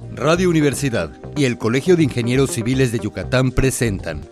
Radio 0.00 0.50
Universidad 0.50 1.12
y 1.36 1.44
el 1.44 1.56
Colegio 1.56 1.94
de 1.94 2.02
Ingenieros 2.02 2.50
Civiles 2.50 2.90
de 2.90 2.98
Yucatán 2.98 3.52
presentan 3.52 4.22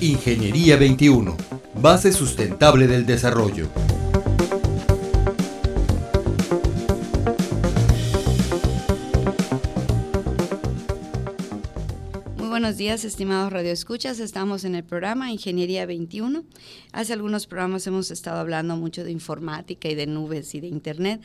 Ingeniería 0.00 0.76
21, 0.76 1.36
base 1.80 2.12
sustentable 2.12 2.88
del 2.88 3.06
desarrollo. 3.06 3.68
Muy 12.36 12.48
buenos 12.48 12.76
días, 12.76 13.04
estimados 13.04 13.52
radioescuchas. 13.52 14.18
Estamos 14.18 14.64
en 14.64 14.74
el 14.74 14.82
programa 14.82 15.30
Ingeniería 15.30 15.86
21. 15.86 16.42
Hace 16.92 17.12
algunos 17.12 17.46
programas 17.46 17.86
hemos 17.86 18.10
estado 18.10 18.40
hablando 18.40 18.76
mucho 18.76 19.04
de 19.04 19.12
informática 19.12 19.88
y 19.88 19.94
de 19.94 20.08
nubes 20.08 20.56
y 20.56 20.60
de 20.60 20.66
Internet. 20.66 21.20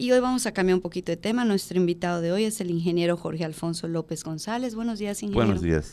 Y 0.00 0.12
hoy 0.12 0.20
vamos 0.20 0.46
a 0.46 0.52
cambiar 0.52 0.76
un 0.76 0.80
poquito 0.80 1.12
de 1.12 1.18
tema. 1.18 1.44
Nuestro 1.44 1.76
invitado 1.76 2.22
de 2.22 2.32
hoy 2.32 2.44
es 2.44 2.62
el 2.62 2.70
ingeniero 2.70 3.18
Jorge 3.18 3.44
Alfonso 3.44 3.86
López 3.86 4.24
González. 4.24 4.74
Buenos 4.74 4.98
días, 4.98 5.22
ingeniero. 5.22 5.44
Buenos 5.44 5.62
días. 5.62 5.92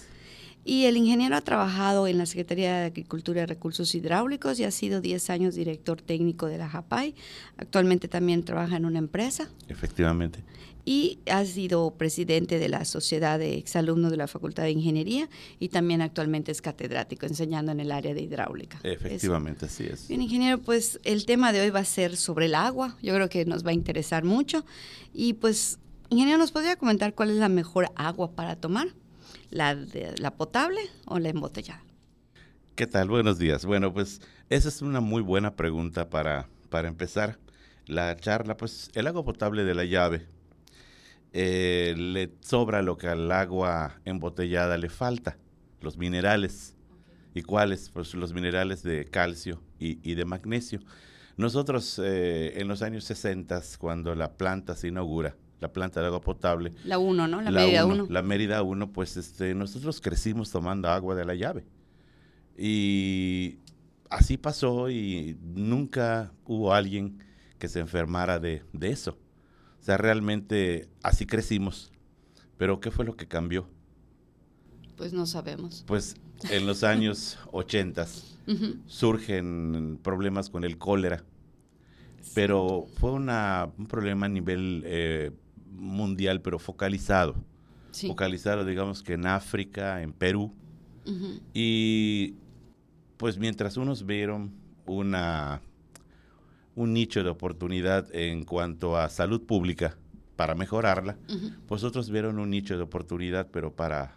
Y 0.67 0.83
el 0.83 0.97
ingeniero 0.97 1.33
ha 1.37 1.39
trabajado 1.39 2.07
en 2.07 2.17
la 2.17 2.25
Secretaría 2.25 2.79
de 2.79 2.85
Agricultura 2.87 3.43
y 3.43 3.45
Recursos 3.45 3.95
Hidráulicos 3.95 4.59
y 4.59 4.65
ha 4.65 4.71
sido 4.71 4.99
10 4.99 5.29
años 5.29 5.55
director 5.55 6.01
técnico 6.01 6.47
de 6.47 6.57
la 6.57 6.67
JAPAI. 6.67 7.15
Actualmente 7.55 8.09
también 8.09 8.43
trabaja 8.43 8.75
en 8.75 8.83
una 8.83 8.99
empresa. 8.99 9.49
Efectivamente. 9.69 10.43
Y 10.83 11.19
ha 11.31 11.45
sido 11.45 11.91
presidente 11.91 12.59
de 12.59 12.67
la 12.67 12.83
Sociedad 12.83 13.39
de 13.39 13.57
Exalumnos 13.57 14.11
de 14.11 14.17
la 14.17 14.27
Facultad 14.27 14.63
de 14.63 14.71
Ingeniería 14.71 15.29
y 15.57 15.69
también 15.69 16.01
actualmente 16.01 16.51
es 16.51 16.61
catedrático 16.61 17.25
enseñando 17.25 17.71
en 17.71 17.79
el 17.79 17.89
área 17.89 18.13
de 18.13 18.23
hidráulica. 18.23 18.81
Efectivamente, 18.83 19.67
así 19.67 19.85
es. 19.85 20.09
Bien, 20.09 20.21
ingeniero, 20.21 20.57
pues 20.57 20.99
el 21.05 21.25
tema 21.25 21.53
de 21.53 21.61
hoy 21.61 21.69
va 21.69 21.79
a 21.79 21.85
ser 21.85 22.17
sobre 22.17 22.47
el 22.47 22.55
agua. 22.55 22.97
Yo 23.01 23.13
creo 23.13 23.29
que 23.29 23.45
nos 23.45 23.65
va 23.65 23.69
a 23.69 23.73
interesar 23.73 24.25
mucho. 24.25 24.65
Y 25.13 25.31
pues, 25.31 25.79
ingeniero, 26.09 26.37
¿nos 26.37 26.51
podría 26.51 26.75
comentar 26.75 27.15
cuál 27.15 27.29
es 27.29 27.37
la 27.37 27.47
mejor 27.47 27.89
agua 27.95 28.31
para 28.31 28.57
tomar? 28.57 28.89
¿La, 29.49 29.75
de, 29.75 30.15
la 30.19 30.35
potable 30.35 30.81
o 31.05 31.19
la 31.19 31.29
embotellada? 31.29 31.81
¿Qué 32.75 32.85
tal? 32.85 33.09
Buenos 33.09 33.39
días. 33.39 33.65
Bueno, 33.65 33.93
pues 33.93 34.21
esa 34.49 34.69
es 34.69 34.81
una 34.81 34.99
muy 34.99 35.21
buena 35.21 35.55
pregunta 35.55 36.09
para, 36.09 36.47
para 36.69 36.87
empezar 36.87 37.39
la 37.85 38.15
charla. 38.17 38.57
Pues 38.57 38.91
el 38.93 39.07
agua 39.07 39.23
potable 39.23 39.63
de 39.63 39.73
la 39.73 39.85
llave 39.85 40.27
eh, 41.33 41.95
le 41.97 42.31
sobra 42.41 42.81
lo 42.81 42.97
que 42.97 43.07
al 43.07 43.31
agua 43.31 43.99
embotellada 44.05 44.77
le 44.77 44.89
falta, 44.89 45.37
los 45.81 45.97
minerales. 45.97 46.75
¿Y 47.33 47.43
cuáles? 47.43 47.89
Pues 47.89 48.13
los 48.15 48.33
minerales 48.33 48.83
de 48.83 49.05
calcio 49.05 49.61
y, 49.79 49.99
y 50.09 50.15
de 50.15 50.25
magnesio. 50.25 50.79
Nosotros 51.37 52.01
eh, 52.03 52.59
en 52.59 52.67
los 52.67 52.81
años 52.81 53.03
60, 53.03 53.61
cuando 53.77 54.15
la 54.15 54.33
planta 54.37 54.75
se 54.75 54.87
inaugura, 54.87 55.35
la 55.59 55.71
planta 55.71 56.01
de 56.01 56.07
agua 56.07 56.21
potable. 56.21 56.73
La 56.83 56.99
1, 56.99 57.27
¿no? 57.27 57.41
La, 57.41 57.51
la 57.51 57.61
Mérida 57.61 57.85
1. 57.85 58.07
La 58.09 58.21
Mérida 58.21 58.61
1, 58.61 58.91
pues 58.91 59.17
este, 59.17 59.55
nosotros 59.55 60.01
crecimos 60.01 60.51
tomando 60.51 60.89
agua 60.89 61.15
de 61.15 61.25
la 61.25 61.35
llave. 61.35 61.65
Y 62.57 63.57
así 64.09 64.37
pasó 64.37 64.89
y 64.89 65.37
nunca 65.41 66.31
hubo 66.45 66.73
alguien 66.73 67.23
que 67.59 67.67
se 67.67 67.79
enfermara 67.79 68.39
de, 68.39 68.63
de 68.73 68.89
eso. 68.89 69.17
O 69.79 69.83
sea, 69.83 69.97
realmente 69.97 70.89
así 71.03 71.25
crecimos. 71.25 71.91
Pero 72.57 72.79
¿qué 72.79 72.91
fue 72.91 73.05
lo 73.05 73.15
que 73.15 73.27
cambió? 73.27 73.67
Pues 74.95 75.13
no 75.13 75.25
sabemos. 75.25 75.83
Pues 75.87 76.15
en 76.49 76.65
los 76.65 76.83
años 76.83 77.37
80 77.51 78.01
uh 78.01 78.51
-huh. 78.51 78.81
surgen 78.87 79.99
problemas 80.03 80.49
con 80.49 80.63
el 80.63 80.77
cólera. 80.77 81.23
Pero 82.33 82.87
fue 82.99 83.11
una, 83.11 83.69
un 83.77 83.87
problema 83.87 84.25
a 84.25 84.29
nivel 84.29 84.83
eh, 84.85 85.31
mundial, 85.71 86.41
pero 86.41 86.59
focalizado. 86.59 87.35
Sí. 87.91 88.07
Focalizado, 88.07 88.65
digamos 88.65 89.01
que 89.03 89.13
en 89.13 89.25
África, 89.25 90.01
en 90.01 90.13
Perú. 90.13 90.53
Uh 91.05 91.09
-huh. 91.11 91.41
Y 91.53 92.35
pues 93.17 93.37
mientras 93.37 93.77
unos 93.77 94.05
vieron 94.05 94.51
una, 94.85 95.61
un 96.75 96.93
nicho 96.93 97.23
de 97.23 97.29
oportunidad 97.29 98.13
en 98.13 98.43
cuanto 98.43 98.97
a 98.97 99.09
salud 99.09 99.41
pública 99.45 99.97
para 100.35 100.53
mejorarla, 100.53 101.17
uh 101.29 101.33
-huh. 101.33 101.55
pues 101.67 101.83
otros 101.83 102.09
vieron 102.11 102.39
un 102.39 102.49
nicho 102.49 102.77
de 102.77 102.83
oportunidad, 102.83 103.47
pero 103.51 103.75
para 103.75 104.15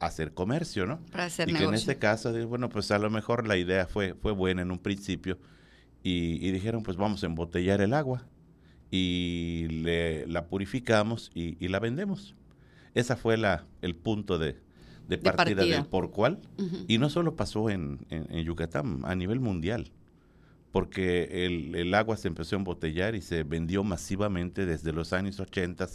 hacer 0.00 0.32
comercio, 0.32 0.86
¿no? 0.86 0.98
Para 1.12 1.26
hacer 1.26 1.48
y 1.48 1.52
negocio. 1.52 1.68
que 1.68 1.74
en 1.74 1.78
este 1.78 1.98
caso, 1.98 2.32
bueno, 2.48 2.68
pues 2.68 2.90
a 2.90 2.98
lo 2.98 3.10
mejor 3.10 3.46
la 3.46 3.56
idea 3.56 3.86
fue, 3.86 4.14
fue 4.14 4.32
buena 4.32 4.62
en 4.62 4.70
un 4.70 4.78
principio 4.78 5.38
y, 6.02 6.44
y 6.44 6.50
dijeron, 6.52 6.82
pues 6.82 6.96
vamos 6.96 7.22
a 7.22 7.26
embotellar 7.26 7.80
el 7.82 7.92
agua 7.92 8.26
y 8.90 9.68
le, 9.70 10.26
la 10.26 10.46
purificamos 10.46 11.30
y, 11.34 11.56
y, 11.64 11.68
la 11.68 11.78
vendemos. 11.78 12.34
Esa 12.94 13.16
fue 13.16 13.36
la, 13.36 13.66
el 13.82 13.94
punto 13.94 14.38
de, 14.38 14.56
de, 15.08 15.18
partida, 15.18 15.44
de 15.44 15.54
partida, 15.56 15.76
del 15.76 15.86
por 15.86 16.10
cual. 16.10 16.40
Uh 16.58 16.62
-huh. 16.62 16.84
Y 16.88 16.98
no 16.98 17.08
solo 17.08 17.36
pasó 17.36 17.70
en, 17.70 18.00
en, 18.10 18.26
en, 18.30 18.44
Yucatán, 18.44 19.02
a 19.04 19.14
nivel 19.14 19.38
mundial, 19.38 19.92
porque 20.72 21.46
el, 21.46 21.74
el, 21.76 21.94
agua 21.94 22.16
se 22.16 22.28
empezó 22.28 22.56
a 22.56 22.58
embotellar 22.58 23.14
y 23.14 23.22
se 23.22 23.44
vendió 23.44 23.84
masivamente 23.84 24.66
desde 24.66 24.92
los 24.92 25.12
años 25.12 25.38
80 25.38 25.88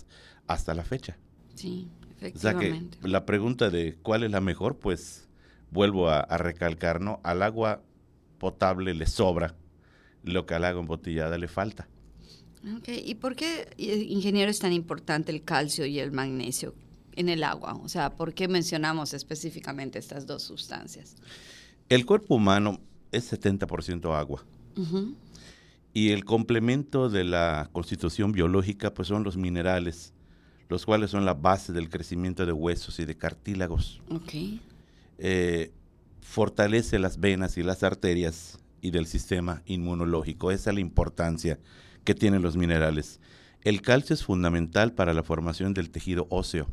hasta 0.47 0.73
la 0.73 0.83
fecha. 0.83 1.17
Sí, 1.55 1.89
o 2.33 2.37
sea 2.37 2.57
que 2.57 2.81
la 3.01 3.25
pregunta 3.25 3.69
de 3.69 3.97
cuál 4.01 4.23
es 4.23 4.31
la 4.31 4.41
mejor, 4.41 4.77
pues 4.77 5.27
vuelvo 5.71 6.09
a, 6.09 6.19
a 6.21 6.37
recalcar, 6.37 7.01
¿no? 7.01 7.19
Al 7.23 7.43
agua 7.43 7.81
potable 8.37 8.93
le 8.93 9.05
sobra 9.05 9.55
lo 10.23 10.45
que 10.45 10.53
al 10.53 10.63
agua 10.63 10.81
embotellada 10.81 11.37
le 11.37 11.47
falta. 11.47 11.87
Okay. 12.77 13.03
¿Y 13.05 13.15
por 13.15 13.35
qué, 13.35 13.67
ingeniero, 13.77 14.49
es 14.49 14.59
tan 14.59 14.73
importante 14.73 15.31
el 15.31 15.43
calcio 15.43 15.85
y 15.85 15.99
el 15.99 16.11
magnesio 16.11 16.73
en 17.15 17.29
el 17.29 17.43
agua? 17.43 17.75
O 17.75 17.89
sea, 17.89 18.15
¿por 18.15 18.33
qué 18.33 18.47
mencionamos 18.47 19.13
específicamente 19.13 19.99
estas 19.99 20.25
dos 20.25 20.43
sustancias? 20.43 21.15
El 21.89 22.05
cuerpo 22.05 22.35
humano 22.35 22.79
es 23.11 23.31
70% 23.31 24.17
agua. 24.17 24.43
Uh 24.75 24.81
-huh. 24.81 25.15
Y 25.93 26.09
el 26.09 26.25
complemento 26.25 27.09
de 27.09 27.23
la 27.23 27.69
constitución 27.71 28.31
biológica 28.31 28.93
pues 28.93 29.07
son 29.07 29.23
los 29.23 29.37
minerales, 29.37 30.13
los 30.67 30.85
cuales 30.85 31.11
son 31.11 31.23
la 31.23 31.35
base 31.35 31.71
del 31.71 31.89
crecimiento 31.89 32.45
de 32.45 32.51
huesos 32.51 32.99
y 32.99 33.05
de 33.05 33.15
cartílagos. 33.15 34.01
Okay. 34.09 34.59
Eh, 35.19 35.71
fortalece 36.21 36.99
las 36.99 37.19
venas 37.19 37.57
y 37.57 37.63
las 37.63 37.83
arterias 37.83 38.59
y 38.81 38.91
del 38.91 39.05
sistema 39.05 39.61
inmunológico. 39.65 40.51
Esa 40.51 40.71
es 40.71 40.73
la 40.73 40.81
importancia 40.81 41.59
que 42.05 42.15
tienen 42.15 42.41
los 42.41 42.55
minerales. 42.55 43.19
El 43.61 43.81
calcio 43.81 44.13
es 44.13 44.23
fundamental 44.23 44.93
para 44.93 45.13
la 45.13 45.23
formación 45.23 45.73
del 45.73 45.89
tejido 45.89 46.27
óseo. 46.29 46.67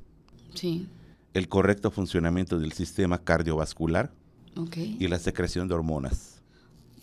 Sí. 0.55 0.87
El 1.33 1.49
correcto 1.49 1.91
funcionamiento 1.91 2.59
del 2.59 2.73
sistema 2.73 3.19
cardiovascular 3.19 4.13
okay. 4.55 4.97
y 5.01 5.09
la 5.09 5.19
secreción 5.19 5.67
de 5.67 5.75
hormonas. 5.75 6.43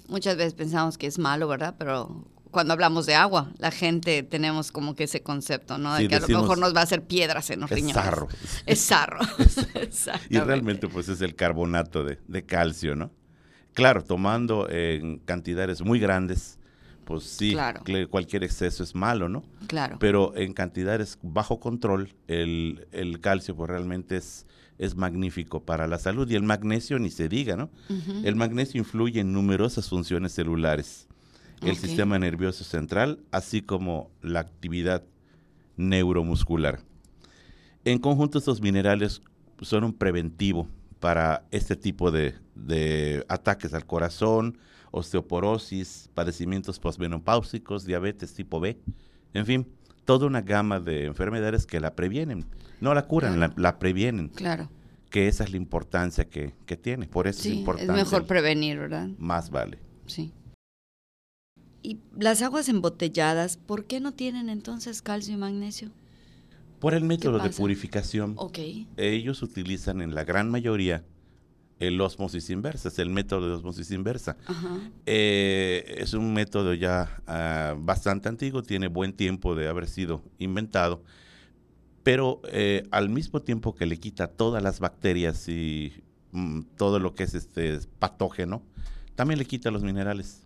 Muchas 0.08 0.38
veces 0.38 0.54
pensamos 0.54 0.98
que 0.98 1.08
es 1.08 1.18
malo, 1.18 1.48
¿verdad? 1.48 1.76
Pero 1.78 2.26
cuando 2.52 2.74
hablamos 2.74 3.08
de 3.08 3.16
agua, 3.16 3.52
la 3.58 3.72
gente 3.72 4.24
tenemos 4.24 4.72
como 4.72 4.96
que 4.96 5.06
ese 5.06 5.22
concepto, 5.22 5.80
¿no? 5.80 5.96
De 5.96 6.02
sí, 6.02 6.08
que 6.08 6.16
a 6.16 6.20
decimos, 6.20 6.42
lo 6.42 6.48
mejor 6.48 6.58
nos 6.60 6.76
va 6.76 6.82
a 6.82 6.84
hacer 6.84 7.04
piedras 7.04 7.50
en 7.50 7.62
los 7.62 7.72
es 7.72 7.76
riñones. 7.76 7.96
Sarro. 7.96 8.28
Es 8.68 8.80
sarro. 8.80 9.20
y 10.30 10.40
realmente 10.40 10.88
pues 10.88 11.10
es 11.10 11.22
el 11.22 11.36
carbonato 11.36 12.04
de, 12.04 12.20
de 12.28 12.46
calcio, 12.46 12.96
¿no? 12.96 13.12
Claro, 13.74 14.04
tomando 14.04 14.70
en 14.70 15.20
cantidades 15.20 15.82
muy 15.82 16.00
grandes, 16.00 16.59
pues 17.10 17.24
sí, 17.24 17.54
claro. 17.54 17.82
cualquier 18.12 18.44
exceso 18.44 18.84
es 18.84 18.94
malo, 18.94 19.30
¿no? 19.30 19.44
Claro. 19.66 19.98
Pero 20.00 20.32
en 20.36 20.54
cantidades 20.54 21.18
bajo 21.24 21.60
control, 21.60 22.14
el, 22.28 22.88
el 22.92 23.20
calcio 23.20 23.56
pues 23.56 23.68
realmente 23.68 24.18
es, 24.18 24.46
es 24.78 24.96
magnífico 24.96 25.64
para 25.66 25.88
la 25.88 25.98
salud 25.98 26.30
y 26.30 26.36
el 26.36 26.44
magnesio 26.44 27.00
ni 27.00 27.10
se 27.10 27.28
diga, 27.28 27.56
¿no? 27.56 27.72
Uh 27.90 27.94
-huh. 27.94 28.26
El 28.28 28.36
magnesio 28.36 28.78
influye 28.78 29.22
en 29.22 29.34
numerosas 29.34 29.90
funciones 29.90 30.34
celulares, 30.34 31.08
el 31.64 31.72
okay. 31.72 31.76
sistema 31.78 32.20
nervioso 32.20 32.64
central, 32.64 33.24
así 33.32 33.64
como 33.64 34.12
la 34.22 34.42
actividad 34.42 35.04
neuromuscular. 35.78 36.80
En 37.86 37.98
conjunto 37.98 38.38
estos 38.38 38.62
minerales 38.62 39.24
son 39.62 39.84
un 39.84 39.94
preventivo 39.94 40.68
para 41.00 41.46
este 41.52 41.76
tipo 41.76 42.12
de, 42.12 42.36
de 42.56 43.26
ataques 43.30 43.74
al 43.74 43.86
corazón, 43.86 44.58
osteoporosis, 44.92 46.10
padecimientos 46.14 46.80
posmenopáusicos, 46.80 47.86
diabetes 47.86 48.34
tipo 48.34 48.60
B, 48.60 48.80
en 49.34 49.46
fin, 49.46 49.68
toda 50.06 50.28
una 50.28 50.42
gama 50.42 50.80
de 50.80 51.06
enfermedades 51.06 51.66
que 51.66 51.80
la 51.80 51.96
previenen, 51.96 52.46
no 52.82 52.94
la 52.94 53.08
curan, 53.08 53.36
claro. 53.36 53.54
la, 53.56 53.62
la, 53.62 53.80
previenen. 53.80 54.30
Claro. 54.30 54.70
Que 55.10 55.28
esa 55.28 55.44
es 55.44 55.52
la 55.52 55.58
importancia 55.58 56.30
que, 56.30 56.54
que 56.66 56.78
tiene, 56.78 57.08
por 57.08 57.28
eso 57.28 57.42
sí, 57.42 57.50
es 57.50 57.56
importante. 57.56 57.92
Es 57.92 57.98
mejor 57.98 58.26
prevenir, 58.26 58.78
¿verdad? 58.78 59.08
Más 59.18 59.50
vale. 59.50 59.80
Sí. 60.06 60.34
Y 61.82 62.00
las 62.18 62.42
aguas 62.42 62.70
embotelladas, 62.70 63.58
¿por 63.58 63.86
qué 63.86 64.00
no 64.00 64.12
tienen 64.12 64.50
entonces 64.50 65.02
calcio 65.02 65.34
y 65.34 65.38
magnesio? 65.38 65.92
Por 66.80 66.94
el 66.94 67.04
método 67.04 67.40
de 67.40 67.50
purificación. 67.50 68.34
Okay. 68.38 68.88
Ellos 68.98 69.42
utilizan 69.42 70.02
en 70.02 70.16
la 70.16 70.24
gran 70.24 70.50
mayoría 70.50 71.04
el 71.80 72.00
osmosis 72.02 72.50
inversa, 72.50 72.90
es 72.90 73.00
el 73.00 73.10
método 73.10 73.48
de 73.48 73.54
osmosis 73.56 73.92
inversa. 73.92 74.38
Eh, 75.06 75.96
es 75.98 76.14
un 76.14 76.34
método 76.34 76.74
ya 76.74 77.22
uh, 77.22 77.82
bastante 77.82 78.28
antiguo, 78.28 78.64
tiene 78.64 78.88
buen 78.88 79.14
tiempo 79.14 79.56
de 79.56 79.70
haber 79.70 79.88
sido 79.88 80.22
inventado, 80.38 81.02
pero 82.04 82.42
eh, 82.52 82.84
al 82.92 83.10
mismo 83.10 83.42
tiempo 83.42 83.76
que 83.76 83.86
le 83.86 83.98
quita 83.98 84.28
todas 84.28 84.62
las 84.62 84.82
bacterias 84.82 85.48
y 85.48 85.94
mm, 86.32 86.62
todo 86.76 87.00
lo 87.00 87.16
que 87.16 87.24
es 87.24 87.34
este 87.34 87.80
patógeno, 87.98 88.62
también 89.16 89.40
le 89.40 89.46
quita 89.46 89.72
los 89.72 89.84
minerales, 89.84 90.44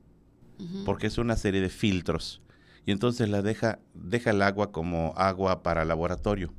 porque 0.86 1.08
es 1.08 1.18
una 1.18 1.36
serie 1.36 1.62
de 1.62 1.70
filtros. 1.70 2.42
Y 2.86 2.92
entonces 2.92 3.30
la 3.30 3.42
deja, 3.42 3.80
deja 3.94 4.32
el 4.32 4.42
agua 4.42 4.72
como 4.72 5.14
agua 5.16 5.64
para 5.64 5.86
laboratorio, 5.86 6.54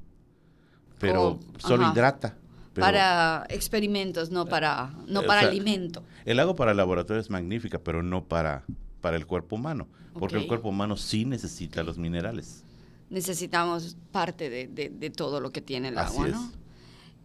pero 0.99 1.23
Oh, 1.33 1.41
solo 1.59 1.85
ajá. 1.85 1.93
hidrata. 1.93 2.37
pero- 2.73 2.87
para 2.87 3.47
experimentos, 3.51 4.31
no 4.31 4.47
para, 4.47 4.93
no 5.07 5.21
Eh, 5.21 5.27
para 5.27 5.41
sea, 5.43 5.49
alimento. 5.51 6.03
El 6.25 6.41
agua 6.41 6.57
para 6.57 6.75
laboratorio 6.75 7.21
es 7.21 7.31
magnífica, 7.31 7.79
pero 7.79 8.03
no 8.03 8.25
para, 8.25 8.65
para 9.01 9.17
el 9.17 9.27
cuerpo 9.27 9.55
humano, 9.57 9.87
porque 10.19 10.37
Ok. 10.39 10.43
el 10.43 10.49
cuerpo 10.49 10.71
humano 10.71 10.97
sí 10.97 11.25
necesita 11.25 11.85
los 11.85 11.99
minerales. 11.99 12.65
Necesitamos 13.11 13.97
parte 14.11 14.51
de, 14.51 14.67
de- 14.67 14.89
de 14.91 15.11
todo 15.11 15.41
lo 15.41 15.51
que 15.53 15.61
tiene 15.61 15.89
el 15.89 15.99
Así 15.99 16.17
agua, 16.17 16.27
es. 16.29 16.33
¿no? 16.35 16.51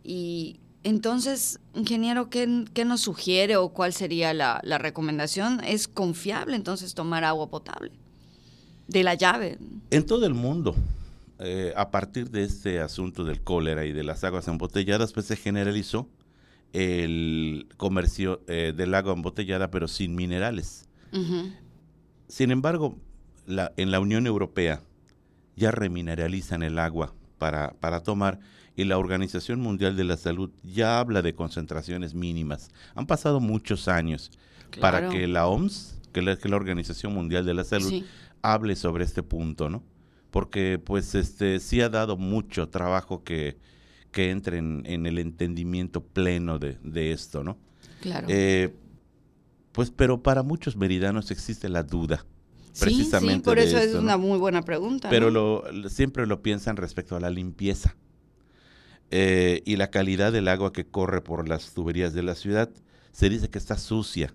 Y 0.04 0.60
entonces, 0.84 1.60
ingeniero, 1.74 2.30
¿qué, 2.30 2.66
qué 2.76 2.86
nos 2.86 3.02
sugiere 3.02 3.56
o 3.58 3.70
cuál 3.70 3.92
sería 3.94 4.34
la, 4.36 4.60
la 4.64 4.78
recomendación? 4.78 5.62
¿Es 5.64 5.88
confiable 5.88 6.56
entonces 6.58 6.94
tomar 6.94 7.24
agua 7.24 7.50
potable? 7.50 7.92
De 8.90 9.04
la 9.04 9.14
llave. 9.16 9.58
En 9.92 10.06
todo 10.06 10.26
el 10.26 10.34
mundo, 10.34 10.76
eh, 11.40 11.74
a 11.76 11.90
partir 11.92 12.30
de 12.30 12.44
este 12.44 12.80
asunto 12.80 13.24
del 13.24 13.42
cólera 13.42 13.86
y 13.86 13.92
de 13.94 14.04
las 14.04 14.24
aguas 14.24 14.48
embotelladas, 14.48 15.14
pues 15.14 15.26
se 15.28 15.36
generalizó 15.36 16.08
el 16.74 17.68
comercio 17.78 18.42
eh, 18.48 18.74
del 18.76 18.94
agua 18.94 19.14
embotellada, 19.14 19.72
pero 19.72 19.88
sin 19.88 20.16
minerales. 20.16 20.88
Sin 22.28 22.52
embargo, 22.52 22.96
la- 23.48 23.72
en 23.78 23.92
la 23.92 24.00
Unión 24.00 24.28
Europea 24.28 24.82
ya 25.56 25.72
remineralizan 25.72 26.62
el 26.64 26.78
agua 26.80 27.14
para, 27.38 27.72
para 27.80 28.02
tomar 28.04 28.40
y 28.76 28.84
la 28.86 28.98
Organización 28.98 29.60
Mundial 29.60 29.96
de 29.98 30.04
la 30.04 30.16
Salud 30.18 30.52
ya 30.64 31.00
habla 31.00 31.22
de 31.22 31.34
concentraciones 31.34 32.14
mínimas. 32.14 32.70
Han 32.96 33.08
pasado 33.08 33.40
muchos 33.40 33.88
años 33.88 34.32
para 34.80 35.10
que 35.10 35.28
la 35.28 35.48
OMS, 35.48 35.96
que 36.14 36.22
la, 36.22 36.38
que 36.38 36.48
la 36.48 36.56
Organización 36.56 37.14
Mundial 37.14 37.46
de 37.46 37.54
la 37.56 37.64
Salud, 37.64 37.90
Sí. 37.90 38.06
Hable 38.42 38.76
sobre 38.76 39.04
este 39.06 39.24
punto, 39.24 39.70
¿no? 39.70 39.84
Porque 40.32 40.80
pues 40.84 41.16
este 41.16 41.60
sí 41.60 41.82
ha 41.82 41.90
dado 41.90 42.18
mucho 42.18 42.70
trabajo 42.70 43.24
que, 43.24 43.58
que 44.12 44.32
entre 44.32 44.58
en, 44.60 44.84
en 44.86 45.06
el 45.06 45.20
entendimiento 45.20 46.04
pleno 46.04 46.60
de, 46.60 46.78
de 46.84 47.12
esto, 47.14 47.44
¿no? 47.44 47.58
Claro. 48.02 48.28
Eh, 48.30 48.76
pues 49.72 49.92
pero 49.92 50.22
para 50.24 50.44
muchos 50.44 50.76
meridanos 50.76 51.32
existe 51.32 51.70
la 51.70 51.84
duda, 51.84 52.26
Sí, 52.72 52.80
precisamente 52.80 53.44
sí, 53.44 53.46
por 53.46 53.58
de 53.58 53.64
eso 53.66 53.78
es 53.78 53.94
una 53.96 54.18
muy 54.18 54.38
buena 54.40 54.62
pregunta. 54.64 55.10
pero 55.10 55.28
¿no? 55.28 55.32
lo, 55.32 55.72
lo- 55.72 55.90
siempre 55.90 56.28
lo 56.28 56.42
piensan 56.42 56.78
respecto 56.78 57.16
a 57.16 57.20
la 57.20 57.30
limpieza 57.30 57.96
eh, 59.12 59.62
y 59.66 59.76
la 59.78 59.90
calidad 59.90 60.32
del 60.32 60.48
agua 60.48 60.72
que 60.74 60.86
corre 60.86 61.22
por 61.22 61.48
las 61.48 61.74
tuberías 61.74 62.14
de 62.14 62.24
la 62.24 62.36
ciudad. 62.36 62.70
Se 63.12 63.30
dice 63.30 63.50
que 63.50 63.58
está 63.58 63.78
sucia 63.78 64.34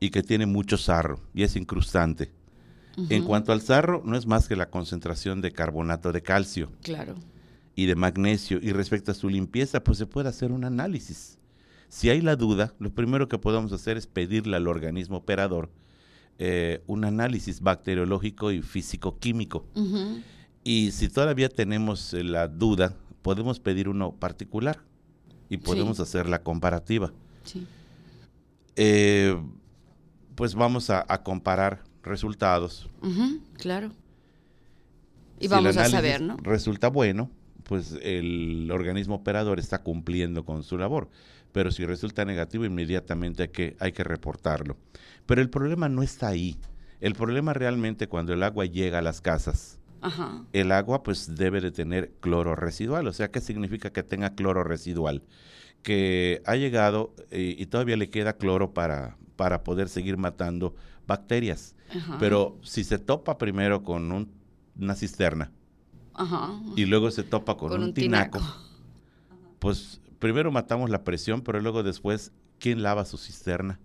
y 0.00 0.10
que 0.10 0.22
tiene 0.22 0.46
mucho 0.46 0.76
sarro 0.78 1.20
y 1.34 1.44
es 1.44 1.56
incrustante. 1.56 2.32
En 3.10 3.24
cuanto 3.24 3.52
al 3.52 3.60
sarro, 3.60 4.02
no 4.04 4.16
es 4.16 4.26
más 4.26 4.48
que 4.48 4.56
la 4.56 4.70
concentración 4.70 5.40
de 5.42 5.52
carbonato 5.52 6.12
de 6.12 6.22
calcio 6.22 6.70
Claro. 6.82 7.14
y 7.74 7.86
de 7.86 7.94
magnesio. 7.94 8.58
Y 8.62 8.72
respecto 8.72 9.10
a 9.12 9.14
su 9.14 9.28
limpieza, 9.28 9.84
pues 9.84 9.98
se 9.98 10.06
puede 10.06 10.28
hacer 10.30 10.50
un 10.50 10.64
análisis. 10.64 11.38
Si 11.88 12.08
hay 12.10 12.20
la 12.22 12.36
duda, 12.36 12.72
lo 12.78 12.90
primero 12.90 13.28
que 13.28 13.38
podemos 13.38 13.70
hacer 13.72 13.96
es 13.96 14.06
pedirle 14.06 14.56
al 14.56 14.66
organismo 14.66 15.18
operador 15.18 15.70
eh, 16.38 16.82
un 16.86 17.04
análisis 17.04 17.60
bacteriológico 17.60 18.50
y 18.50 18.60
físico-químico. 18.62 19.66
Y 20.64 20.90
si 20.92 21.08
todavía 21.08 21.48
tenemos 21.48 22.12
eh, 22.14 22.24
la 22.24 22.48
duda, 22.48 22.94
podemos 23.22 23.60
pedir 23.60 23.88
uno 23.88 24.12
particular 24.12 24.80
y 25.48 25.58
podemos 25.58 25.96
Sí. 25.98 26.02
hacer 26.02 26.28
la 26.28 26.42
comparativa. 26.42 27.12
Sí. 27.44 27.66
Eh, 28.76 29.36
pues 30.34 30.54
vamos 30.54 30.90
a, 30.90 31.04
a 31.08 31.22
comparar 31.22 31.84
resultados. 32.06 32.88
Claro. 33.58 33.92
Y 35.38 35.44
Si 35.44 35.48
vamos 35.48 35.76
a 35.76 35.88
saber, 35.88 36.22
¿no? 36.22 36.36
Resulta 36.38 36.88
bueno, 36.88 37.30
pues 37.64 37.98
el 38.02 38.70
organismo 38.72 39.16
operador 39.16 39.58
está 39.58 39.82
cumpliendo 39.82 40.44
con 40.44 40.62
su 40.62 40.78
labor. 40.78 41.08
Pero 41.52 41.70
si 41.70 41.84
resulta 41.86 42.24
negativo, 42.24 42.64
inmediatamente 42.64 43.44
hay 43.44 43.48
que, 43.48 43.76
hay 43.80 43.92
que 43.92 44.04
reportarlo. 44.04 44.76
Pero 45.26 45.40
el 45.40 45.50
problema 45.50 45.88
no 45.88 46.02
está 46.02 46.28
ahí. 46.28 46.56
El 47.00 47.14
problema 47.14 47.52
realmente 47.54 48.08
cuando 48.08 48.32
el 48.32 48.42
agua 48.42 48.66
llega 48.66 48.98
a 48.98 49.02
las 49.02 49.20
casas, 49.20 49.78
Ajá. 50.00 50.44
el 50.52 50.72
agua 50.72 51.02
pues 51.02 51.34
debe 51.36 51.60
de 51.60 51.70
tener 51.70 52.12
cloro 52.20 52.56
residual. 52.56 53.06
O 53.06 53.12
sea, 53.12 53.30
¿qué 53.30 53.40
significa 53.40 53.90
que 53.90 54.02
tenga 54.02 54.34
cloro 54.34 54.64
residual? 54.64 55.22
Que 55.82 56.42
ha 56.46 56.56
llegado 56.56 57.14
eh, 57.30 57.54
y 57.58 57.66
todavía 57.66 57.96
le 57.96 58.10
queda 58.10 58.36
cloro 58.36 58.72
para, 58.72 59.16
para 59.36 59.62
poder 59.62 59.88
seguir 59.88 60.16
matando 60.16 60.74
bacterias. 61.06 61.74
Ajá. 61.94 62.16
Pero 62.18 62.58
si 62.62 62.84
se 62.84 62.98
topa 62.98 63.38
primero 63.38 63.82
con 63.82 64.10
un- 64.12 64.30
una 64.78 64.94
cisterna 64.94 65.52
Ajá. 66.14 66.60
y 66.76 66.84
luego 66.86 67.10
se 67.10 67.22
topa 67.22 67.56
con, 67.56 67.68
Con 67.70 67.80
un, 67.80 67.88
un 67.88 67.94
tinaco, 67.94 68.38
tinaco. 68.38 68.56
pues 69.58 70.00
primero 70.18 70.50
matamos 70.50 70.90
la 70.90 71.04
presión, 71.04 71.42
pero 71.42 71.60
luego 71.60 71.82
después, 71.82 72.32
¿quién 72.58 72.82
lava 72.82 73.04
su 73.04 73.16
cisterna? 73.18 73.78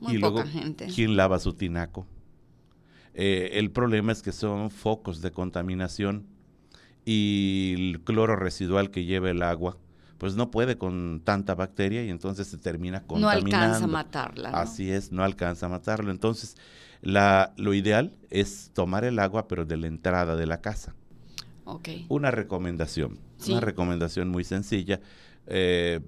Muy 0.00 0.16
y 0.16 0.18
poca 0.18 0.42
luego, 0.44 0.48
gente. 0.50 0.86
¿quién 0.94 1.16
lava 1.16 1.38
su 1.38 1.54
tinaco? 1.54 2.06
Eh, 3.14 3.52
el 3.58 3.70
problema 3.70 4.12
es 4.12 4.20
que 4.22 4.32
son 4.32 4.70
focos 4.70 5.22
de 5.22 5.30
contaminación 5.30 6.26
y 7.06 7.72
el 7.76 8.00
cloro 8.04 8.36
residual 8.36 8.90
que 8.90 9.04
lleva 9.04 9.30
el 9.30 9.42
agua, 9.42 9.78
pues 10.18 10.34
no 10.36 10.50
puede 10.50 10.78
con 10.78 11.20
tanta 11.24 11.54
bacteria 11.54 12.04
y 12.04 12.10
entonces 12.10 12.46
se 12.46 12.56
termina 12.58 13.00
No 13.00 13.06
contaminando. 13.06 13.56
alcanza 13.56 13.84
a 13.84 13.88
matarla. 13.88 14.50
¿no? 14.50 14.56
Así 14.56 14.90
es, 14.90 15.12
no 15.12 15.22
alcanza 15.24 15.66
a 15.66 15.68
matarlo. 15.68 16.10
Entonces, 16.10 16.56
la, 17.02 17.52
lo 17.56 17.74
ideal 17.74 18.14
es 18.30 18.70
tomar 18.74 19.04
el 19.04 19.18
agua, 19.18 19.46
pero 19.48 19.64
de 19.66 19.76
la 19.76 19.86
entrada 19.86 20.34
de 20.36 20.46
la 20.46 20.60
casa. 20.60 20.94
Ok. 21.64 21.88
Una 22.08 22.30
recomendación, 22.30 23.18
Sí. 23.38 23.52
una 23.52 23.60
recomendación 23.60 24.28
muy 24.28 24.44
sencilla. 24.44 25.00
eh, 25.46 26.00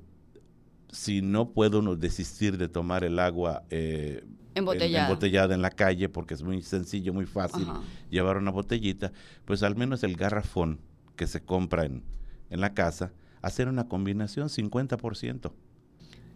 si 0.91 1.21
no 1.21 1.51
puedo 1.51 1.81
uno 1.81 1.97
desistir 1.97 2.57
de 2.57 2.69
tomar 2.69 3.05
el 3.05 3.19
agua 3.19 3.65
eh, 3.71 4.23
en- 4.25 4.39
Embotellada. 4.55 5.07
embotellada 5.07 5.55
en 5.55 5.63
la 5.63 5.71
calle, 5.71 6.09
porque 6.09 6.33
es 6.35 6.43
muy 6.43 6.63
sencillo, 6.63 7.13
muy 7.13 7.27
fácil 7.27 7.65
Ajá. 7.69 7.83
llevar 8.11 8.39
una 8.39 8.51
botellita, 8.51 9.13
pues 9.45 9.63
al 9.63 9.77
menos 9.77 10.03
el 10.03 10.17
garrafón 10.17 10.81
que 11.15 11.27
se 11.27 11.43
compra 11.43 11.85
en, 11.85 12.03
en 12.51 12.61
la 12.61 12.73
casa, 12.75 13.13
hacer 13.43 13.69
una 13.69 13.89
combinación 13.89 14.49
50%. 14.49 15.53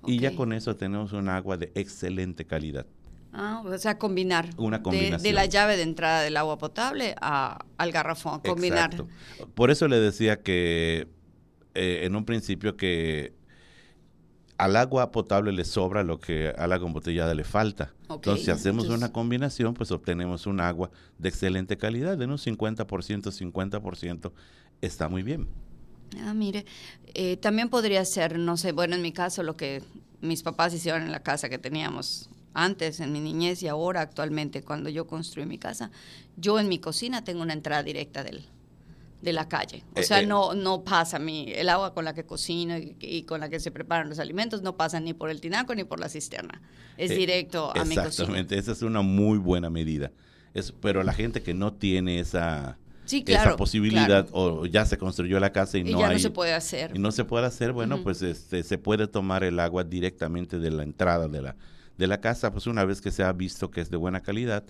Y 0.06 0.18
ya 0.18 0.34
con 0.34 0.52
eso 0.52 0.74
tenemos 0.76 1.12
un 1.12 1.28
agua 1.28 1.56
de 1.56 1.70
excelente 1.74 2.44
calidad. 2.44 2.86
Ah, 3.32 3.62
o 3.64 3.78
sea, 3.78 3.98
combinar. 3.98 4.50
Una 4.58 4.78
De- 4.78 4.80
De, 4.80 4.82
combinación. 4.82 5.34
la 5.34 5.46
llave 5.46 5.76
de 5.76 5.84
entrada 5.84 6.20
del 6.22 6.36
agua 6.36 6.58
potable 6.58 7.14
a- 7.20 7.64
al 7.78 7.92
garrafón. 7.92 8.40
Combinar. 8.40 8.92
Exacto. 8.94 9.08
Por 9.54 9.70
eso 9.70 9.88
le 9.88 9.98
decía 10.00 10.42
que 10.42 11.08
eh, 11.74 12.00
en 12.04 12.14
un 12.16 12.24
principio 12.26 12.76
que 12.76 13.32
al 14.58 14.76
agua 14.76 15.10
potable 15.10 15.52
le 15.52 15.64
sobra 15.64 16.02
lo 16.04 16.20
que 16.20 16.52
al 16.58 16.72
agua 16.72 16.86
embotellada 16.88 17.32
le 17.34 17.44
falta. 17.44 17.94
Entonces, 18.10 18.44
si 18.44 18.50
hacemos 18.50 18.84
entonces- 18.84 18.98
una 19.06 19.12
combinación, 19.12 19.72
pues 19.74 19.90
obtenemos 19.90 20.46
un 20.46 20.60
agua 20.60 20.90
de 21.18 21.28
excelente 21.30 21.76
calidad, 21.78 22.18
de 22.18 22.26
un 22.26 22.36
50%, 22.38 23.30
50%, 23.32 24.32
está 24.82 25.08
muy 25.08 25.22
bien. 25.22 25.48
Ah, 26.20 26.34
mire, 26.34 26.64
eh, 27.14 27.36
también 27.38 27.68
podría 27.68 28.04
ser, 28.04 28.38
no 28.38 28.56
sé, 28.56 28.72
bueno, 28.72 28.96
en 28.96 29.02
mi 29.02 29.12
caso 29.12 29.42
lo 29.42 29.56
que 29.56 29.82
mis 30.20 30.42
papás 30.42 30.74
hicieron 30.74 31.02
en 31.02 31.12
la 31.12 31.22
casa 31.22 31.48
que 31.48 31.58
teníamos 31.58 32.28
antes, 32.54 33.00
en 33.00 33.12
mi 33.12 33.20
niñez 33.20 33.62
y 33.62 33.68
ahora 33.68 34.02
actualmente, 34.02 34.62
cuando 34.62 34.90
yo 34.90 35.06
construí 35.06 35.46
mi 35.46 35.58
casa, 35.58 35.90
yo 36.36 36.60
en 36.60 36.68
mi 36.68 36.78
cocina 36.78 37.24
tengo 37.24 37.42
una 37.42 37.54
entrada 37.54 37.82
directa 37.82 38.22
del, 38.22 38.44
de 39.22 39.32
la 39.32 39.48
calle. 39.48 39.84
O 39.96 40.00
Eh, 40.00 40.02
sea, 40.02 40.20
eh. 40.20 40.26
no, 40.26 40.54
no 40.54 40.84
pasa 40.84 41.18
mi, 41.18 41.50
el 41.52 41.68
agua 41.70 41.94
con 41.94 42.04
la 42.04 42.12
que 42.14 42.24
cocino 42.26 42.76
y, 42.76 42.96
y 43.00 43.22
con 43.22 43.40
la 43.40 43.48
que 43.48 43.58
se 43.60 43.70
preparan 43.70 44.08
los 44.10 44.18
alimentos 44.18 44.62
no 44.62 44.76
pasa 44.76 45.00
ni 45.00 45.14
por 45.14 45.30
el 45.30 45.40
tinaco 45.40 45.74
ni 45.74 45.84
por 45.84 45.98
la 45.98 46.08
cisterna. 46.10 46.60
Es 46.98 47.10
Eh, 47.10 47.16
directo 47.16 47.74
a 47.74 47.84
mi 47.86 47.98
cocina. 47.98 48.04
Exactamente, 48.08 48.58
esa 48.58 48.72
es 48.72 48.82
una 48.82 49.00
muy 49.02 49.38
buena 49.38 49.70
medida. 49.70 50.12
Es, 50.54 50.72
pero 50.72 51.02
la 51.04 51.14
gente 51.14 51.42
que 51.42 51.54
no 51.54 51.72
tiene 51.72 52.20
esa, 52.20 52.76
Sí, 53.04 53.24
claro. 53.24 53.50
esa 53.50 53.56
posibilidad 53.56 54.26
claro. 54.26 54.28
o 54.32 54.66
ya 54.66 54.84
se 54.86 54.96
construyó 54.96 55.40
la 55.40 55.52
casa 55.52 55.76
y, 55.78 55.80
Y 55.80 55.92
no 55.92 56.00
ya 56.00 56.08
hay 56.08 56.14
no 56.14 56.18
se 56.20 56.30
puede 56.30 56.54
hacer. 56.54 56.92
y 56.94 56.98
no 56.98 57.10
se 57.12 57.24
puede 57.24 57.46
hacer, 57.46 57.72
bueno, 57.72 58.02
pues 58.02 58.22
este 58.22 58.62
se 58.62 58.78
puede 58.78 59.06
tomar 59.08 59.42
el 59.44 59.58
agua 59.60 59.84
directamente 59.84 60.58
de 60.58 60.70
la 60.70 60.82
entrada 60.84 61.28
de 61.28 61.42
la 61.42 61.56
de 61.98 62.06
la 62.06 62.20
casa, 62.20 62.52
pues 62.52 62.66
una 62.66 62.84
vez 62.84 63.00
que 63.00 63.10
se 63.10 63.22
ha 63.22 63.32
visto 63.32 63.70
que 63.70 63.80
es 63.80 63.90
de 63.90 63.96
buena 63.96 64.20
calidad 64.20 64.64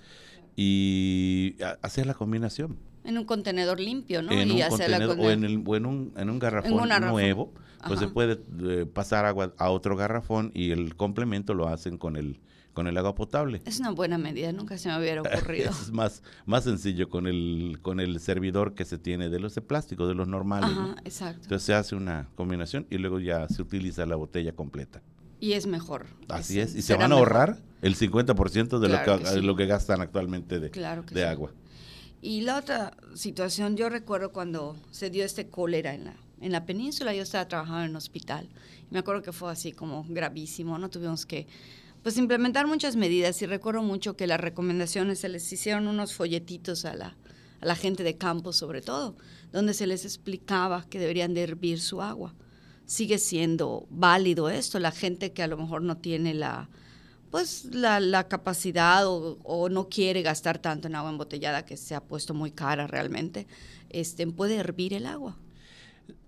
y 0.56 1.56
hacer 1.82 2.06
la 2.06 2.14
combinación 2.14 2.76
En 3.04 3.16
un 3.18 3.24
contenedor 3.24 3.80
limpio, 3.80 4.22
¿no? 4.22 4.32
en 4.32 4.48
y 4.50 4.52
un 4.56 4.62
hacerla 4.62 4.98
contenedor 4.98 5.16
con 5.16 5.26
o 5.26 5.30
en, 5.30 5.44
el, 5.44 5.62
o 5.66 5.76
en 5.76 5.86
un 5.86 6.12
en 6.16 6.30
un 6.30 6.38
garrafón 6.38 6.72
un 6.72 6.88
garrafón. 6.88 7.12
nuevo, 7.12 7.52
pues 7.86 8.00
se 8.00 8.08
puede 8.08 8.38
eh, 8.62 8.86
pasar 8.92 9.24
agua 9.24 9.52
a 9.56 9.70
otro 9.70 9.96
garrafón 9.96 10.50
y 10.54 10.70
el 10.70 10.94
complemento 10.96 11.54
lo 11.54 11.68
hacen 11.68 11.98
con 11.98 12.16
el 12.16 12.40
con 12.72 12.86
el 12.86 12.96
agua 12.96 13.14
potable. 13.14 13.62
Es 13.64 13.80
una 13.80 13.90
buena 13.90 14.18
medida, 14.18 14.52
nunca 14.52 14.78
se 14.78 14.88
me 14.88 14.98
hubiera 14.98 15.20
ocurrido. 15.22 15.70
es 15.70 15.90
más, 15.92 16.22
más 16.46 16.64
sencillo 16.64 17.08
con 17.08 17.26
el, 17.26 17.78
con 17.82 18.00
el 18.00 18.18
servidor 18.20 18.74
que 18.74 18.84
se 18.84 18.98
tiene 18.98 19.28
de 19.28 19.38
los 19.40 19.54
de 19.54 19.60
plástico, 19.60 20.06
de 20.06 20.14
los 20.14 20.28
normales. 20.28 20.70
Ajá, 20.70 20.96
exacto. 21.04 21.42
Entonces 21.42 21.66
se 21.66 21.74
hace 21.74 21.94
una 21.94 22.28
combinación 22.34 22.86
y 22.90 22.98
luego 22.98 23.20
ya 23.20 23.48
se 23.48 23.62
utiliza 23.62 24.06
la 24.06 24.16
botella 24.16 24.52
completa. 24.54 25.02
Y 25.40 25.52
es 25.54 25.66
mejor. 25.66 26.06
Así 26.28 26.60
es, 26.60 26.74
y 26.76 26.82
se 26.82 26.94
van 26.94 27.12
a 27.12 27.16
ahorrar 27.16 27.58
el 27.82 27.96
50% 27.96 28.78
de, 28.78 28.88
Claro 28.88 29.12
lo, 29.12 29.18
que 29.18 29.24
que, 29.24 29.30
sí. 29.30 29.40
lo 29.40 29.56
que 29.56 29.66
gastan 29.66 30.00
actualmente 30.00 30.60
de, 30.60 30.70
Claro 30.70 31.02
de 31.02 31.20
sí. 31.20 31.26
agua. 31.26 31.52
Y 32.20 32.42
la 32.42 32.56
otra 32.56 32.96
situación, 33.14 33.76
yo 33.76 33.88
recuerdo 33.88 34.30
cuando 34.30 34.76
se 34.92 35.10
dio 35.10 35.24
este 35.24 35.48
cólera 35.48 35.92
en 35.92 36.04
la, 36.04 36.14
en 36.40 36.52
la 36.52 36.64
península, 36.64 37.12
yo 37.12 37.22
estaba 37.24 37.48
trabajando 37.48 37.82
en 37.82 37.90
un 37.90 37.96
hospital. 37.96 38.48
Me 38.90 39.00
acuerdo 39.00 39.22
que 39.22 39.32
fue 39.32 39.50
así 39.50 39.72
como 39.72 40.06
gravísimo, 40.08 40.78
¿no? 40.78 40.88
Tuvimos 40.88 41.26
que 41.26 41.48
pues 42.02 42.16
implementar 42.16 42.66
muchas 42.66 42.96
medidas 42.96 43.40
y 43.42 43.46
recuerdo 43.46 43.82
mucho 43.82 44.16
que 44.16 44.26
las 44.26 44.40
recomendaciones 44.40 45.20
se 45.20 45.28
les 45.28 45.52
hicieron 45.52 45.86
unos 45.86 46.14
folletitos 46.14 46.84
a 46.84 46.94
la, 46.94 47.16
a 47.60 47.66
la 47.66 47.76
gente 47.76 48.02
de 48.02 48.16
campo 48.16 48.52
sobre 48.52 48.82
todo, 48.82 49.16
donde 49.52 49.74
se 49.74 49.86
les 49.86 50.04
explicaba 50.04 50.84
que 50.88 50.98
deberían 50.98 51.34
de 51.34 51.42
hervir 51.42 51.80
su 51.80 52.02
agua. 52.02 52.34
Sigue 52.86 53.18
siendo 53.18 53.86
válido 53.90 54.48
esto, 54.50 54.78
la 54.78 54.90
gente 54.90 55.32
que 55.32 55.42
a 55.42 55.46
lo 55.46 55.56
mejor 55.56 55.82
no 55.82 55.96
tiene 55.96 56.34
la 56.34 56.68
pues 57.30 57.64
la, 57.72 57.98
la 57.98 58.28
capacidad 58.28 59.06
o, 59.06 59.38
o 59.42 59.70
no 59.70 59.88
quiere 59.88 60.20
gastar 60.20 60.58
tanto 60.58 60.86
en 60.86 60.94
agua 60.94 61.10
embotellada 61.10 61.64
que 61.64 61.78
se 61.78 61.94
ha 61.94 62.02
puesto 62.02 62.34
muy 62.34 62.50
cara 62.50 62.86
realmente, 62.86 63.46
este, 63.88 64.26
puede 64.26 64.56
hervir 64.56 64.92
el 64.92 65.06
agua. 65.06 65.38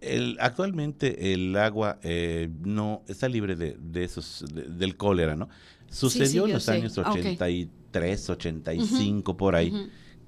El, 0.00 0.36
actualmente 0.40 1.32
el 1.32 1.56
agua 1.56 1.98
eh, 2.02 2.48
no 2.62 3.02
está 3.08 3.28
libre 3.28 3.56
de, 3.56 3.76
de 3.80 4.04
esos 4.04 4.44
de- 4.52 4.62
del 4.68 4.96
cólera, 4.96 5.34
¿no? 5.36 5.48
Sucedió 5.90 6.44
sí, 6.44 6.50
en 6.50 6.52
los 6.54 6.64
sé. 6.64 6.72
años 6.72 6.98
Ah, 6.98 7.02
ok. 7.10 7.10
83, 7.16 8.30
85 8.30 9.36
por 9.36 9.54
ahí 9.54 9.70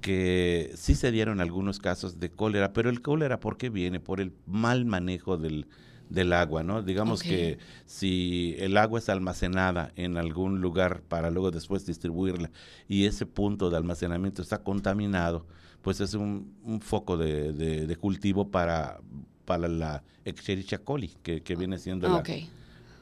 que 0.00 0.72
sí 0.76 0.94
se 0.94 1.10
dieron 1.10 1.40
algunos 1.40 1.78
casos 1.78 2.20
de 2.20 2.30
cólera, 2.30 2.72
pero 2.72 2.90
el 2.90 3.02
cólera 3.02 3.40
¿por 3.40 3.56
qué 3.56 3.70
viene? 3.70 3.98
Por 4.00 4.20
el 4.20 4.32
mal 4.46 4.84
manejo 4.84 5.36
del, 5.36 5.66
del 6.08 6.32
agua, 6.32 6.62
¿no? 6.62 6.82
Digamos 6.82 7.22
que 7.22 7.58
si 7.86 8.54
el 8.58 8.76
agua 8.76 8.98
es 9.00 9.08
almacenada 9.08 9.92
en 9.96 10.16
algún 10.16 10.60
lugar 10.60 11.02
para 11.02 11.30
luego 11.30 11.50
después 11.50 11.84
distribuirla 11.86 12.50
y 12.88 13.04
ese 13.06 13.26
punto 13.26 13.68
de 13.70 13.76
almacenamiento 13.78 14.42
está 14.42 14.58
contaminado, 14.62 15.46
pues 15.82 16.00
es 16.00 16.14
un, 16.14 16.54
un 16.62 16.80
foco 16.80 17.16
de- 17.16 17.52
de 17.86 17.96
cultivo 17.96 18.50
para, 18.50 19.00
para 19.46 19.68
la 19.68 20.02
Escherichia 20.26 20.78
coli, 20.78 21.14
que, 21.22 21.40
que 21.42 21.56
viene 21.56 21.78
siendo 21.78 22.08
la, 22.08 22.16
Ok. 22.16 22.28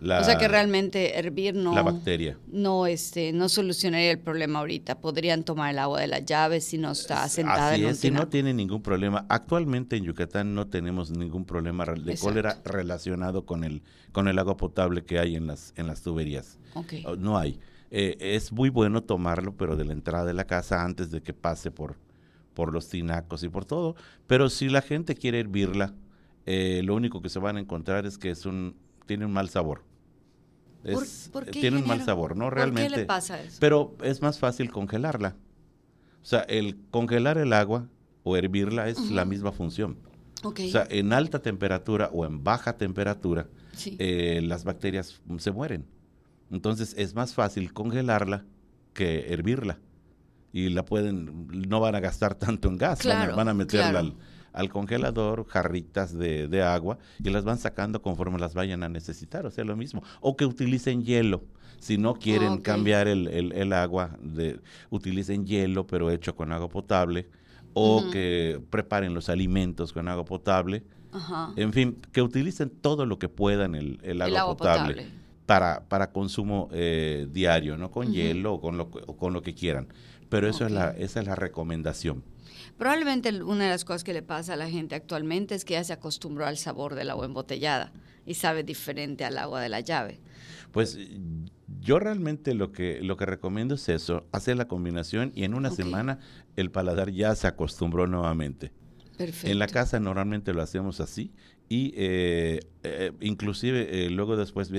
la- 0.01 0.21
o 0.21 0.25
sea 0.25 0.37
que 0.37 0.47
realmente 0.47 1.19
hervir 1.19 1.55
no, 1.55 1.75
la 1.75 1.83
bacteria. 1.83 2.37
no, 2.53 2.87
este, 2.87 3.33
no 3.33 3.49
solucionaría 3.49 4.11
el 4.11 4.19
problema 4.19 4.59
ahorita. 4.61 5.01
Podrían 5.01 5.43
tomar 5.43 5.71
el 5.71 5.79
agua 5.79 6.01
de 6.01 6.07
la 6.07 6.19
llave 6.21 6.61
si 6.61 6.77
no 6.79 6.93
está 6.93 7.27
sentada 7.29 7.71
Así 7.73 7.81
en 7.81 7.87
un 7.87 7.93
es, 7.93 7.99
si 7.99 8.11
no 8.11 8.29
tiene 8.29 8.53
ningún 8.55 8.83
problema. 8.83 9.25
Actualmente 9.29 9.97
en 9.97 10.05
Yucatán 10.05 10.55
no 10.55 10.67
tenemos 10.69 11.11
ningún 11.11 11.45
problema 11.47 11.85
de 11.87 12.13
Exacto. 12.13 12.21
cólera 12.23 12.61
relacionado 12.65 13.45
con 13.47 13.65
el 13.65 13.83
con 14.13 14.29
el 14.29 14.39
agua 14.39 14.57
potable 14.57 15.05
que 15.05 15.19
hay 15.19 15.35
en 15.35 15.47
las 15.49 15.73
en 15.77 15.87
las 15.89 16.03
tuberías. 16.03 16.59
No 17.19 17.39
hay. 17.39 17.59
Eh, 17.91 18.17
es 18.21 18.53
muy 18.53 18.69
bueno 18.71 19.03
tomarlo, 19.03 19.57
pero 19.57 19.77
de 19.77 19.85
la 19.85 19.93
entrada 19.93 20.25
de 20.25 20.35
la 20.35 20.45
casa 20.47 20.85
antes 20.85 21.11
de 21.11 21.23
que 21.23 21.33
pase 21.33 21.71
por 21.71 21.97
por 22.55 22.73
los 22.73 22.89
tinacos 22.89 23.43
y 23.43 23.49
por 23.49 23.65
todo. 23.65 23.97
Pero 24.29 24.49
si 24.51 24.69
la 24.69 24.81
gente 24.83 25.15
quiere 25.17 25.41
hervirla, 25.41 25.93
eh, 26.47 26.83
lo 26.85 26.95
único 26.95 27.21
que 27.23 27.29
se 27.29 27.39
van 27.39 27.57
a 27.57 27.61
encontrar 27.61 28.07
es 28.07 28.19
que 28.19 28.31
es 28.31 28.47
un 28.47 28.77
tiene 29.07 29.27
un 29.27 29.33
mal 29.33 29.49
sabor. 29.51 29.83
¿Por- 30.83 31.03
Es- 31.03 31.31
por 31.33 31.45
qué, 31.47 31.61
tiene 31.61 31.79
un 31.79 31.87
mal 31.87 32.03
sabor, 32.05 32.37
¿no? 32.37 32.45
¿Por 32.47 32.55
Realmente. 32.55 32.91
qué 32.95 33.01
le 33.01 33.05
pasa 33.07 33.41
eso? 33.43 33.57
Pero 33.61 33.97
es 34.03 34.21
más 34.23 34.39
fácil 34.39 34.71
congelarla. 34.71 35.37
O 36.23 36.27
sea, 36.27 36.41
el 36.41 36.77
congelar 36.91 37.39
el 37.39 37.53
agua 37.53 37.89
o 38.23 38.37
hervirla 38.37 38.89
es 38.89 39.11
la 39.11 39.25
misma 39.25 39.53
función. 39.53 39.97
O 40.43 40.53
sea, 40.57 40.87
en 40.91 41.13
alta 41.15 41.41
temperatura 41.41 42.11
o 42.13 42.27
en 42.27 42.45
baja 42.45 42.77
temperatura, 42.77 43.49
sí. 43.73 43.97
eh, 43.99 44.41
las 44.43 44.65
bacterias 44.65 45.23
se 45.39 45.51
mueren. 45.53 45.87
Entonces 46.51 46.95
es 46.99 47.15
más 47.15 47.33
fácil 47.35 47.73
congelarla 47.73 48.45
que 48.93 49.33
hervirla. 49.33 49.79
Y 50.53 50.69
la 50.69 50.85
pueden, 50.85 51.49
no 51.69 51.81
van 51.81 51.95
a 51.95 52.01
gastar 52.01 52.35
tanto 52.35 52.69
en 52.69 52.77
gas, 52.77 52.99
van 53.05 53.13
a- 53.17 53.21
Claro, 53.21 53.37
van, 53.37 53.49
a, 53.49 53.55
meterla 53.55 53.91
claro. 53.91 54.07
al, 54.09 54.15
al 54.55 54.69
congelador, 54.71 55.47
jarritas 55.47 56.17
de, 56.17 56.49
de 56.49 56.63
agua, 56.63 56.99
y 57.23 57.29
las 57.31 57.45
van 57.45 57.59
sacando 57.59 58.01
conforme 58.01 58.39
las 58.39 58.55
vayan 58.55 58.83
a 58.83 58.89
necesitar, 58.89 59.45
o 59.47 59.51
sea, 59.51 59.65
lo 59.65 59.77
mismo. 59.77 60.03
O 60.21 60.37
que 60.37 60.47
utilicen 60.47 61.05
hielo. 61.05 61.43
Si 61.81 61.99
no 61.99 62.15
quieren 62.15 62.53
cambiar 62.63 63.09
el, 63.09 63.29
el- 63.29 63.53
el 63.53 63.73
agua, 63.75 64.17
de, 64.23 64.61
utilicen 64.91 65.45
hielo, 65.45 65.87
pero 65.87 66.11
hecho 66.11 66.35
con 66.35 66.53
agua 66.53 66.69
potable. 66.69 67.27
O 67.75 68.05
que 68.13 68.61
preparen 68.71 69.13
los 69.13 69.29
alimentos 69.29 69.93
con 69.93 70.09
agua 70.09 70.25
potable. 70.25 70.85
En 71.57 71.73
fin, 71.73 71.99
que 72.13 72.23
utilicen 72.23 72.71
todo 72.71 73.05
lo 73.07 73.19
que 73.19 73.29
puedan 73.29 73.75
el, 73.75 73.99
el 74.03 74.23
agua, 74.23 74.39
potable, 74.57 74.95
potable. 74.95 75.25
Para, 75.47 75.85
para 75.89 76.11
consumo 76.13 76.69
eh, 76.73 77.27
diario, 77.31 77.77
¿no? 77.77 77.91
Con 77.91 78.07
hielo 78.13 78.55
o 78.55 78.61
con 78.61 78.79
lo, 78.79 78.85
o 79.07 79.17
con 79.17 79.33
lo 79.33 79.43
que 79.43 79.55
quieran. 79.55 79.89
Pero 80.31 80.49
eso 80.49 80.65
es 80.65 80.73
la, 80.73 80.91
esa 80.93 81.21
es 81.21 81.27
la 81.27 81.35
recomendación. 81.35 82.23
Probablemente 82.79 83.31
una 83.43 83.65
de 83.65 83.71
las 83.71 83.85
cosas 83.85 84.05
que 84.05 84.13
le 84.13 84.23
pasa 84.23 84.55
a 84.55 84.57
la 84.57 84.69
gente 84.69 84.95
actualmente 84.95 85.55
es 85.55 85.65
que 85.65 85.75
ya 85.75 85.85
se 85.85 85.93
acostumbró 85.93 86.47
al 86.47 86.57
sabor 86.57 86.95
del 86.95 87.11
agua 87.11 87.27
embotellada 87.27 87.93
y 88.27 88.35
sabe 88.35 88.63
diferente 88.65 89.25
al 89.25 89.39
agua 89.39 89.61
de 89.61 89.69
la 89.69 89.81
llave. 89.81 90.21
Pues 90.73 90.99
yo 91.81 91.99
realmente 91.99 92.55
lo 92.55 92.73
que, 92.73 93.01
lo 93.01 93.17
que 93.17 93.27
recomiendo 93.27 93.75
es 93.77 93.89
eso, 93.89 94.27
hacer 94.33 94.57
la 94.57 94.67
combinación 94.67 95.31
y 95.35 95.45
en 95.45 95.55
una 95.55 95.71
semana 95.71 96.19
el 96.57 96.71
paladar 96.71 97.11
ya 97.11 97.35
se 97.35 97.47
acostumbró 97.47 98.07
nuevamente. 98.07 98.73
Perfecto. 99.17 99.49
En 99.49 99.59
la 99.61 99.69
casa 99.69 100.01
normalmente 100.01 100.53
lo 100.53 100.61
hacemos 100.63 101.01
así 101.01 101.31
y 101.69 101.93
eh, 101.97 102.61
eh, 102.83 103.13
inclusive 103.21 104.07
eh, 104.07 104.11
luego 104.11 104.37
después 104.37 104.71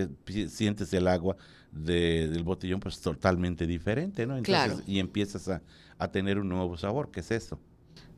sientes 0.50 0.94
el 0.94 1.08
agua 1.08 1.38
de- 1.72 2.28
del 2.28 2.44
botellón 2.44 2.80
pues 2.82 3.00
totalmente 3.00 3.66
diferente, 3.66 4.26
¿no? 4.28 4.36
Entonces, 4.38 4.74
Claro. 4.74 4.82
Y 4.88 5.00
empiezas 5.00 5.48
a, 5.48 5.62
a 5.98 6.12
tener 6.12 6.38
un 6.38 6.50
nuevo 6.50 6.76
sabor, 6.78 7.12
¿qué 7.12 7.22
es 7.22 7.32
eso? 7.32 7.60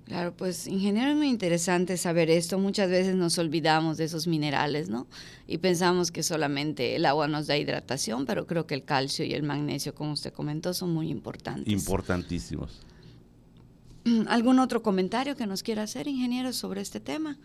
Claro, 0.07 0.33
pues 0.33 0.67
ingeniero, 0.67 1.11
es 1.11 1.17
muy 1.17 1.27
interesante 1.27 1.97
saber 1.97 2.29
esto. 2.29 2.57
Muchas 2.57 2.89
veces 2.89 3.13
nos 3.15 3.37
olvidamos 3.39 3.97
de 3.97 4.05
esos 4.05 4.25
minerales, 4.25 4.87
¿no? 4.87 5.05
Y 5.47 5.57
pensamos 5.57 6.11
que 6.11 6.23
solamente 6.23 6.95
el 6.95 7.05
agua 7.05 7.27
nos 7.27 7.47
da 7.47 7.57
hidratación, 7.57 8.25
pero 8.25 8.47
creo 8.47 8.65
que 8.65 8.73
el 8.73 8.85
calcio 8.85 9.25
y 9.25 9.33
el 9.33 9.43
magnesio, 9.43 9.93
como 9.93 10.13
usted 10.13 10.31
comentó, 10.31 10.73
son 10.73 10.93
muy 10.93 11.09
importantes. 11.09 11.67
Importantísimos. 11.67 12.79
¿Algún 14.27 14.59
otro 14.59 14.81
comentario 14.81 15.35
que 15.35 15.45
nos 15.45 15.61
quiera 15.61 15.83
hacer, 15.83 16.07
ingeniero, 16.07 16.53
sobre 16.53 16.79
este 16.79 17.01
tema? 17.01 17.37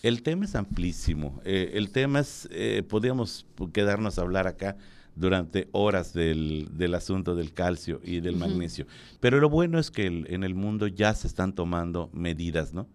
El 0.00 0.22
tema 0.22 0.44
es 0.44 0.54
amplísimo. 0.54 1.40
eh, 1.44 1.72
el 1.74 1.90
tema 1.90 2.20
es, 2.20 2.46
eh, 2.52 2.84
podríamos 2.88 3.44
quedarnos 3.72 4.20
a 4.20 4.22
hablar 4.22 4.46
acá 4.46 4.76
durante 5.16 5.68
horas 5.72 6.12
del, 6.12 6.68
del 6.72 6.94
asunto 6.94 7.34
del 7.36 7.52
calcio 7.52 8.00
y 8.04 8.20
del 8.20 8.34
magnesio. 8.36 8.86
Pero 9.20 9.38
lo 9.40 9.48
bueno 9.48 9.78
es 9.78 9.90
que 9.90 10.06
el- 10.06 10.26
en 10.28 10.42
el 10.44 10.54
mundo 10.54 10.86
ya 10.86 11.14
se 11.14 11.26
están 11.26 11.54
tomando 11.54 12.10
medidas, 12.12 12.72
¿no? 12.74 12.86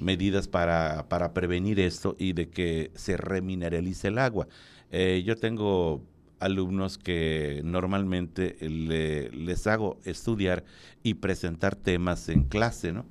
Medidas 0.00 0.48
para, 0.48 1.08
para 1.08 1.34
prevenir 1.34 1.78
esto 1.80 2.16
y 2.18 2.32
de 2.32 2.48
que 2.48 2.90
se 2.94 3.16
remineralice 3.16 4.08
el 4.08 4.18
agua. 4.18 4.46
Eh, 4.90 5.22
yo 5.26 5.36
tengo 5.36 6.02
alumnos 6.40 6.96
que 6.98 7.60
normalmente 7.64 8.56
le- 8.60 9.30
les 9.30 9.66
hago 9.66 9.98
estudiar 10.04 10.64
y 11.02 11.14
presentar 11.14 11.74
temas 11.74 12.28
en 12.28 12.44
clase, 12.44 12.92
¿no? 12.92 13.04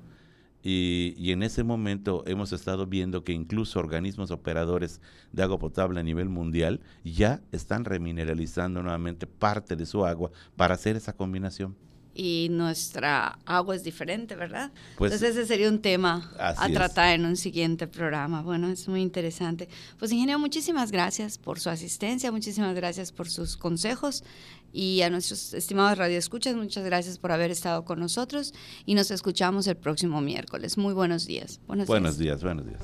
Y, 0.62 1.14
y 1.16 1.32
en 1.32 1.42
ese 1.44 1.62
momento 1.62 2.24
hemos 2.26 2.52
estado 2.52 2.86
viendo 2.86 3.22
que 3.24 3.32
incluso 3.32 3.78
organismos 3.78 4.30
operadores 4.32 5.00
de 5.32 5.42
agua 5.44 5.58
potable 5.58 6.00
a 6.00 6.02
nivel 6.02 6.28
mundial 6.28 6.80
ya 7.04 7.40
están 7.52 7.84
remineralizando 7.84 8.82
nuevamente 8.82 9.26
parte 9.26 9.76
de 9.76 9.86
su 9.86 10.04
agua 10.04 10.30
para 10.56 10.74
hacer 10.74 10.96
esa 10.96 11.12
combinación. 11.14 11.76
y 12.20 12.48
nuestra 12.50 13.38
agua 13.46 13.76
es 13.76 13.84
diferente, 13.84 14.34
¿verdad? 14.34 14.72
Pues, 14.96 15.12
Entonces 15.12 15.36
ese 15.36 15.46
sería 15.46 15.68
un 15.68 15.78
tema 15.80 16.32
a 16.36 16.66
es. 16.66 16.74
tratar 16.74 17.14
en 17.14 17.24
un 17.24 17.36
siguiente 17.36 17.86
programa. 17.86 18.42
Bueno, 18.42 18.68
es 18.70 18.88
muy 18.88 19.02
interesante. 19.02 19.68
Pues 20.00 20.10
ingeniero, 20.10 20.40
muchísimas 20.40 20.90
gracias 20.90 21.38
por 21.38 21.60
su 21.60 21.70
asistencia, 21.70 22.32
muchísimas 22.32 22.74
gracias 22.74 23.12
por 23.12 23.28
sus 23.30 23.56
consejos 23.56 24.24
y 24.72 25.02
a 25.02 25.10
nuestros 25.10 25.52
estimados 25.54 25.98
radioescuchas, 25.98 26.54
muchas 26.56 26.84
gracias 26.84 27.18
por 27.18 27.32
haber 27.32 27.50
estado 27.50 27.84
con 27.84 28.00
nosotros 28.00 28.54
y 28.86 28.94
nos 28.94 29.10
escuchamos 29.10 29.66
el 29.66 29.76
próximo 29.76 30.20
miércoles. 30.20 30.78
Muy 30.78 30.94
buenos 30.94 31.26
días. 31.26 31.60
Buenos, 31.66 31.86
Buenos 31.86 32.18
días. 32.18 32.40
días, 32.40 32.44
buenos 32.44 32.66
días. 32.66 32.82